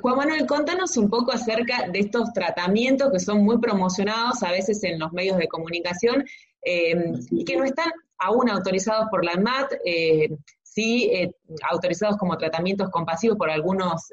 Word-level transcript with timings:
Juan 0.00 0.16
Manuel, 0.16 0.46
contanos 0.46 0.96
un 0.96 1.08
poco 1.08 1.32
acerca 1.32 1.88
de 1.88 2.00
estos 2.00 2.32
tratamientos 2.32 3.10
que 3.10 3.18
son 3.18 3.44
muy 3.44 3.58
promocionados 3.58 4.42
a 4.42 4.52
veces 4.52 4.82
en 4.84 4.98
los 4.98 5.12
medios 5.12 5.36
de 5.38 5.48
comunicación 5.48 6.24
eh, 6.62 7.12
y 7.30 7.44
que 7.44 7.56
no 7.56 7.64
están 7.64 7.90
aún 8.18 8.50
autorizados 8.50 9.06
por 9.10 9.24
la 9.24 9.32
ANMAT, 9.32 9.72
eh, 9.84 10.28
sí 10.62 11.10
eh, 11.12 11.32
autorizados 11.70 12.16
como 12.16 12.36
tratamientos 12.36 12.90
compasivos 12.90 13.38
por 13.38 13.50
algunos 13.50 14.10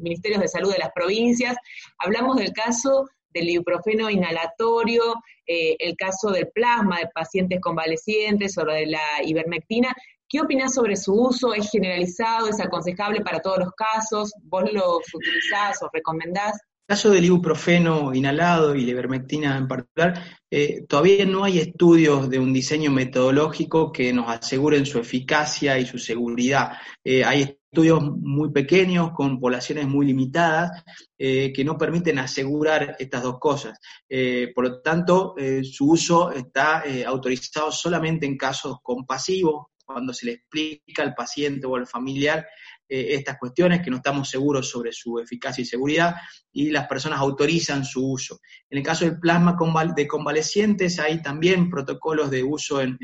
ministerios 0.00 0.40
de 0.40 0.48
salud 0.48 0.72
de 0.72 0.78
las 0.78 0.92
provincias. 0.92 1.56
Hablamos 1.98 2.36
del 2.36 2.52
caso 2.52 3.08
del 3.30 3.50
ibuprofeno 3.50 4.08
inhalatorio, 4.08 5.02
el 5.46 5.96
caso 5.96 6.30
del 6.30 6.48
plasma 6.48 7.00
de 7.00 7.08
pacientes 7.08 7.60
convalecientes 7.60 8.56
o 8.56 8.64
de 8.64 8.86
la 8.86 9.22
ivermectina. 9.24 9.94
¿Qué 10.28 10.40
opinas 10.40 10.74
sobre 10.74 10.96
su 10.96 11.14
uso? 11.14 11.54
¿Es 11.54 11.70
generalizado? 11.70 12.48
¿Es 12.48 12.58
aconsejable 12.58 13.20
para 13.20 13.38
todos 13.38 13.58
los 13.58 13.72
casos? 13.74 14.32
¿Vos 14.42 14.64
los 14.72 15.02
utilizás 15.14 15.80
o 15.82 15.90
recomendás? 15.92 16.54
En 16.54 16.94
el 16.94 16.96
caso 16.96 17.10
del 17.10 17.26
ibuprofeno 17.26 18.12
inhalado 18.12 18.74
y 18.74 18.84
la 18.84 18.90
ivermectina 18.90 19.56
en 19.56 19.68
particular, 19.68 20.20
eh, 20.50 20.84
todavía 20.88 21.24
no 21.26 21.44
hay 21.44 21.60
estudios 21.60 22.28
de 22.28 22.40
un 22.40 22.52
diseño 22.52 22.90
metodológico 22.90 23.92
que 23.92 24.12
nos 24.12 24.28
aseguren 24.28 24.84
su 24.84 24.98
eficacia 24.98 25.78
y 25.78 25.86
su 25.86 25.96
seguridad. 25.98 26.72
Eh, 27.04 27.24
hay 27.24 27.58
estudios 27.70 28.02
muy 28.02 28.50
pequeños 28.50 29.12
con 29.12 29.38
poblaciones 29.38 29.86
muy 29.86 30.06
limitadas 30.06 30.82
eh, 31.16 31.52
que 31.52 31.64
no 31.64 31.78
permiten 31.78 32.18
asegurar 32.18 32.96
estas 32.98 33.22
dos 33.22 33.38
cosas. 33.38 33.78
por 34.54 34.64
lo 34.64 34.80
tanto, 34.80 35.36
su 35.62 35.90
uso 35.90 36.32
está 36.32 36.82
autorizado 37.06 37.70
solamente 37.70 38.26
en 38.26 38.36
casos 38.36 38.78
compasivos, 38.82 39.66
cuando 39.86 40.12
se 40.12 40.26
le 40.26 40.32
explica 40.32 41.02
al 41.02 41.14
paciente 41.14 41.66
o 41.66 41.76
al 41.76 41.86
familiar 41.86 42.46
eh, 42.88 43.14
estas 43.14 43.36
cuestiones, 43.38 43.82
que 43.82 43.90
no 43.90 43.96
estamos 43.96 44.28
seguros 44.28 44.68
sobre 44.70 44.92
su 44.92 45.18
eficacia 45.18 45.62
y 45.62 45.64
seguridad, 45.64 46.14
y 46.52 46.70
las 46.70 46.86
personas 46.86 47.18
autorizan 47.18 47.84
su 47.84 48.12
uso. 48.12 48.40
En 48.70 48.78
el 48.78 48.84
caso 48.84 49.04
del 49.04 49.18
plasma 49.18 49.56
de 49.94 50.06
convalecientes, 50.06 51.00
hay 51.00 51.20
también 51.20 51.68
protocolos 51.68 52.30
de 52.30 52.44
uso 52.44 52.80
en, 52.80 52.98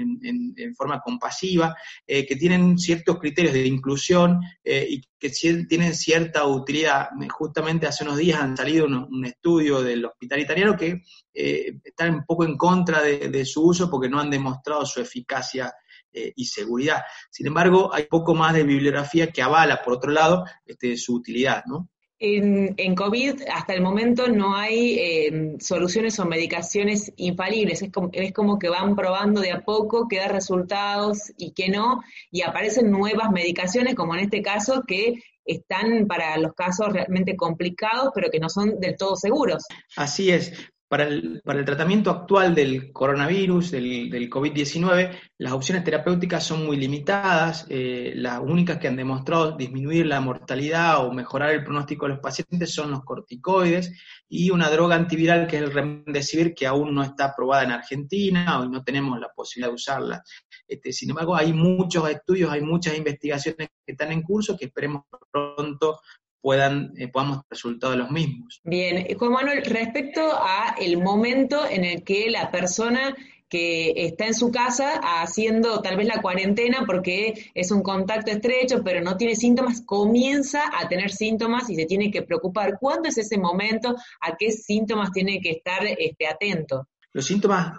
forma 0.76 1.00
compasiva, 1.00 1.74
eh, 2.06 2.24
que 2.24 2.36
tienen 2.36 2.78
ciertos 2.78 3.18
criterios 3.18 3.54
de 3.54 3.66
inclusión 3.66 4.40
eh, 4.62 4.86
y 4.88 5.02
que 5.18 5.30
tienen 5.68 5.94
cierta 5.94 6.46
utilidad. 6.46 7.08
Justamente 7.30 7.88
hace 7.88 8.04
unos 8.04 8.18
días 8.18 8.40
han 8.40 8.56
salido 8.56 8.86
un, 8.86 9.24
estudio 9.24 9.82
del 9.82 10.04
hospital 10.04 10.40
italiano 10.40 10.76
que 10.76 11.02
está 11.32 12.08
un 12.08 12.24
poco 12.24 12.44
en 12.44 12.56
contra 12.56 13.02
de 13.02 13.44
su 13.44 13.64
uso 13.64 13.90
porque 13.90 14.08
no 14.08 14.20
han 14.20 14.30
demostrado 14.30 14.84
su 14.86 15.00
eficacia 15.00 15.72
eh, 16.12 16.32
y 16.36 16.44
seguridad. 16.44 17.02
Sin 17.30 17.46
embargo, 17.46 17.92
hay 17.92 18.04
poco 18.04 18.34
más 18.34 18.54
de 18.54 18.64
bibliografía 18.64 19.30
que 19.30 19.42
avala, 19.42 19.82
por 19.82 19.94
otro 19.94 20.10
lado, 20.10 20.44
este, 20.66 20.96
su 20.96 21.14
utilidad, 21.14 21.64
¿no? 21.66 21.88
En, 22.18 22.74
en, 22.76 22.94
COVID 22.94 23.42
hasta 23.52 23.74
el 23.74 23.80
momento 23.80 24.28
no 24.28 24.54
hay 24.54 24.96
em, 25.00 25.58
soluciones 25.58 26.20
o 26.20 26.24
medicaciones 26.24 27.12
infalibles, 27.16 27.82
es 27.82 27.90
como, 27.90 28.10
es 28.12 28.32
como 28.32 28.60
que 28.60 28.68
van 28.68 28.94
probando 28.94 29.40
de 29.40 29.50
a 29.50 29.64
poco 29.64 30.06
qué 30.06 30.18
da 30.18 30.28
resultados 30.28 31.32
y 31.36 31.50
qué 31.50 31.68
no, 31.68 32.00
y 32.30 32.42
aparecen 32.42 32.92
nuevas 32.92 33.32
medicaciones, 33.32 33.96
como 33.96 34.14
en 34.14 34.20
este 34.20 34.40
caso, 34.40 34.84
que 34.86 35.14
están 35.44 36.06
para 36.06 36.36
los 36.38 36.52
casos 36.54 36.92
realmente 36.92 37.36
complicados, 37.36 38.10
pero 38.14 38.30
que 38.30 38.38
no 38.38 38.48
son 38.48 38.78
del 38.78 38.96
todo 38.96 39.16
seguros. 39.16 39.64
Así 39.96 40.30
es. 40.30 40.52
Para 40.92 41.04
el, 41.04 41.64
tratamiento 41.64 42.10
actual 42.10 42.54
del 42.54 42.92
coronavirus, 42.92 43.70
del, 43.70 44.28
COVID-19, 44.28 45.18
las 45.38 45.52
opciones 45.54 45.84
terapéuticas 45.84 46.44
son 46.44 46.66
muy 46.66 46.76
limitadas. 46.76 47.64
Eh, 47.70 48.12
las 48.14 48.40
únicas 48.40 48.76
que 48.76 48.88
han 48.88 48.96
demostrado 48.96 49.56
disminuir 49.56 50.04
la 50.04 50.20
mortalidad 50.20 51.02
o 51.02 51.10
mejorar 51.10 51.52
el 51.52 51.64
pronóstico 51.64 52.04
de 52.04 52.10
los 52.10 52.20
pacientes 52.20 52.74
son 52.74 52.90
los 52.90 53.04
corticoides 53.04 53.90
y 54.28 54.50
una 54.50 54.68
droga 54.68 54.94
antiviral 54.94 55.46
que 55.46 55.56
es 55.56 55.62
el 55.62 55.72
remdesivir 55.72 56.52
que 56.52 56.66
aún 56.66 56.94
no 56.94 57.02
está 57.02 57.24
aprobada 57.28 57.64
en 57.64 57.70
Argentina, 57.70 58.60
hoy 58.60 58.68
no 58.68 58.84
tenemos 58.84 59.18
la 59.18 59.30
posibilidad 59.30 59.70
de 59.70 59.74
usarla. 59.74 60.22
Este, 60.68 60.92
sin 60.92 61.08
embargo, 61.08 61.34
hay 61.34 61.54
muchos 61.54 62.06
estudios, 62.10 62.52
hay 62.52 62.60
muchas 62.60 62.98
investigaciones 62.98 63.70
que 63.82 63.92
están 63.92 64.12
en 64.12 64.20
curso 64.20 64.58
que 64.58 64.66
esperemos 64.66 65.04
pronto 65.30 66.00
puedan, 66.42 66.92
eh, 66.98 67.08
podamos 67.08 67.42
resultados 67.48 67.96
los 67.96 68.10
mismos. 68.10 68.60
Bien, 68.64 69.06
Juan 69.16 69.32
Manuel, 69.32 69.64
respecto 69.64 70.20
a 70.20 70.74
el 70.78 70.98
momento 70.98 71.66
en 71.68 71.84
el 71.84 72.04
que 72.04 72.28
la 72.28 72.50
persona 72.50 73.16
que 73.52 73.92
está 74.06 74.26
en 74.26 74.32
su 74.32 74.50
casa 74.50 74.98
haciendo 75.20 75.82
tal 75.82 75.98
vez 75.98 76.06
la 76.06 76.22
cuarentena 76.22 76.84
porque 76.86 77.50
es 77.54 77.70
un 77.70 77.82
contacto 77.82 78.30
estrecho, 78.30 78.82
pero 78.82 79.02
no 79.02 79.18
tiene 79.18 79.36
síntomas, 79.36 79.82
comienza 79.82 80.62
a 80.74 80.88
tener 80.88 81.10
síntomas 81.10 81.68
y 81.68 81.76
se 81.76 81.84
tiene 81.84 82.10
que 82.10 82.22
preocupar. 82.22 82.78
¿Cuándo 82.80 83.10
es 83.10 83.18
ese 83.18 83.36
momento? 83.36 83.94
¿A 84.22 84.38
qué 84.38 84.52
síntomas 84.52 85.12
tiene 85.12 85.38
que 85.42 85.50
estar 85.50 85.84
este, 85.84 86.26
atento? 86.26 86.88
Los 87.12 87.26
síntomas 87.26 87.74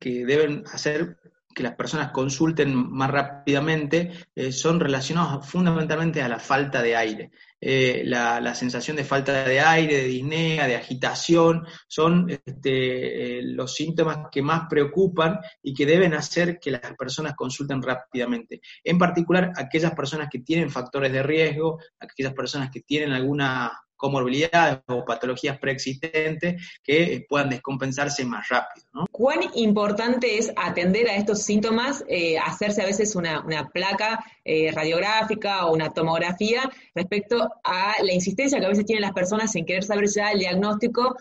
que 0.00 0.24
deben 0.24 0.64
hacer 0.72 1.18
que 1.54 1.62
las 1.62 1.74
personas 1.74 2.10
consulten 2.10 2.74
más 2.74 3.10
rápidamente 3.10 4.12
eh, 4.34 4.50
son 4.50 4.80
relacionados 4.80 5.46
fundamentalmente 5.46 6.22
a 6.22 6.28
la 6.28 6.38
falta 6.38 6.80
de 6.80 6.96
aire. 6.96 7.30
Eh, 7.60 8.02
la, 8.04 8.54
sensación 8.54 8.96
de 8.96 9.04
falta 9.04 9.44
de 9.44 9.60
aire, 9.60 9.96
de 9.96 10.04
disnea, 10.04 10.66
de 10.66 10.76
agitación, 10.76 11.66
son 11.88 12.30
este, 12.30 13.38
eh, 13.38 13.42
los 13.42 13.74
síntomas 13.74 14.28
que 14.30 14.42
más 14.42 14.62
preocupan 14.68 15.38
y 15.62 15.74
que 15.74 15.86
deben 15.86 16.14
hacer 16.14 16.58
que 16.60 16.70
las 16.70 16.94
personas 16.96 17.34
consulten 17.34 17.82
rápidamente. 17.82 18.60
En 18.84 18.98
particular, 18.98 19.52
aquellas 19.56 19.94
personas 19.94 20.28
que 20.30 20.40
tienen 20.40 20.70
factores 20.70 21.12
de 21.12 21.22
riesgo, 21.22 21.78
aquellas 21.98 22.34
personas 22.34 22.70
que 22.70 22.80
tienen 22.80 23.12
alguna 23.12 23.72
comorbilidades 23.98 24.78
o 24.86 25.04
patologías 25.04 25.58
preexistentes 25.58 26.80
que 26.82 27.26
puedan 27.28 27.50
descompensarse 27.50 28.24
más 28.24 28.48
rápido. 28.48 28.86
¿Cuán 29.10 29.40
importante 29.54 30.38
es 30.38 30.50
atender 30.56 31.08
a 31.08 31.16
estos 31.16 31.42
síntomas, 31.42 32.04
eh, 32.08 32.38
hacerse 32.38 32.80
a 32.80 32.86
veces 32.86 33.14
una, 33.14 33.44
placa 33.74 34.24
eh, 34.44 34.72
radiográfica 34.72 35.66
o 35.66 35.74
una 35.74 35.90
tomografía 35.90 36.70
respecto 36.94 37.50
a 37.64 37.94
la 38.02 38.12
insistencia 38.14 38.58
que 38.58 38.66
a 38.66 38.70
veces 38.70 38.86
tienen 38.86 39.02
las 39.02 39.12
personas 39.12 39.54
en 39.56 39.66
querer 39.66 39.84
saber 39.84 40.08
ya 40.08 40.30
el 40.30 40.38
diagnóstico 40.38 41.16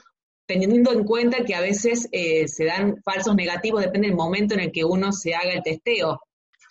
teniendo 0.45 0.93
en 0.93 1.03
cuenta 1.03 1.43
que 1.43 1.55
a 1.55 1.59
veces 1.59 2.07
eh, 2.13 2.47
se 2.47 2.65
dan 2.65 3.01
falsos 3.03 3.35
negativos, 3.35 3.81
depende 3.81 4.07
del 4.07 4.15
momento 4.15 4.53
en 4.53 4.61
el 4.61 4.71
que 4.71 4.85
uno 4.85 5.11
se 5.11 5.35
haga 5.35 5.51
el 5.51 5.61
testeo. 5.61 6.21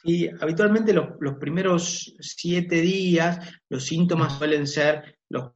Y 0.03 0.29
habitualmente 0.41 0.95
los, 0.95 1.09
los 1.21 1.35
primeros 1.35 2.15
siete 2.21 2.81
días 2.81 3.39
los 3.69 3.85
síntomas 3.85 4.39
suelen 4.39 4.67
ser 4.67 5.19
los 5.29 5.51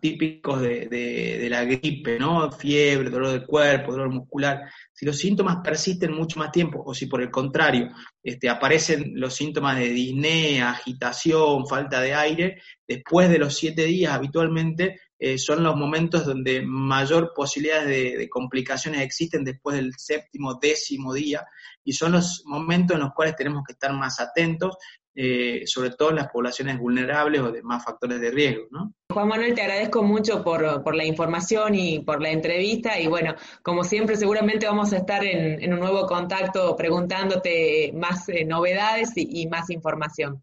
típicos 0.00 0.60
de, 0.60 1.46
la 1.48 1.64
gripe, 1.64 2.18
¿no? 2.18 2.50
Fiebre, 2.50 3.10
dolor 3.10 3.30
del 3.30 3.46
cuerpo, 3.46 3.92
dolor 3.92 4.10
muscular. 4.10 4.62
Si 4.92 5.06
los 5.06 5.16
síntomas 5.16 5.58
persisten 5.62 6.12
mucho 6.12 6.38
más 6.38 6.50
tiempo, 6.50 6.82
o 6.84 6.92
si 6.94 7.06
por 7.06 7.22
el 7.22 7.30
contrario 7.30 7.90
este, 8.22 8.48
aparecen 8.48 9.12
los 9.14 9.34
síntomas 9.34 9.78
de 9.78 9.90
disnea, 9.90 10.70
agitación, 10.70 11.66
falta 11.66 12.00
de 12.00 12.14
aire, 12.14 12.62
después 12.86 13.28
de 13.30 13.38
los 13.38 13.56
siete 13.56 13.84
días 13.84 14.12
habitualmente 14.12 15.00
eh, 15.18 15.38
son 15.38 15.62
los 15.62 15.76
momentos 15.76 16.24
donde 16.24 16.62
mayor 16.62 17.32
posibilidades 17.34 17.86
de, 17.86 18.16
de, 18.16 18.28
complicaciones 18.28 19.02
existen 19.02 19.44
después 19.44 19.76
del 19.76 19.92
séptimo, 19.96 20.54
décimo 20.54 21.12
día, 21.12 21.46
y 21.84 21.92
son 21.92 22.12
los 22.12 22.42
momentos 22.46 22.94
en 22.94 23.02
los 23.02 23.12
cuales 23.12 23.36
tenemos 23.36 23.62
que 23.64 23.74
estar 23.74 23.92
más 23.92 24.18
atentos 24.18 24.76
eh, 25.14 25.62
sobre 25.66 25.90
todo 25.90 26.10
en 26.10 26.16
las 26.16 26.28
poblaciones 26.28 26.78
vulnerables 26.78 27.40
o 27.40 27.50
de 27.50 27.62
más 27.62 27.84
factores 27.84 28.20
de 28.20 28.30
riesgo. 28.30 28.66
¿no? 28.70 28.94
Juan 29.12 29.28
Manuel, 29.28 29.54
te 29.54 29.62
agradezco 29.62 30.02
mucho 30.02 30.42
por, 30.44 30.94
la 30.94 31.04
información 31.04 31.74
y 31.74 32.00
por 32.00 32.22
la 32.22 32.30
entrevista 32.30 32.98
y 32.98 33.06
bueno, 33.06 33.34
como 33.62 33.84
siempre 33.84 34.16
seguramente 34.16 34.66
vamos 34.66 34.92
a 34.92 34.98
estar 34.98 35.24
en, 35.24 35.72
un 35.72 35.80
nuevo 35.80 36.06
contacto 36.06 36.76
preguntándote 36.76 37.92
más 37.94 38.28
eh, 38.28 38.44
novedades 38.44 39.16
y, 39.16 39.42
y 39.42 39.46
más 39.48 39.70
información. 39.70 40.42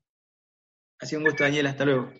Ha 0.99 1.05
sido 1.05 1.19
un 1.19 1.27
gusto, 1.27 1.43
Daniel, 1.43 1.67
hasta 1.67 1.85
luego. 1.85 2.11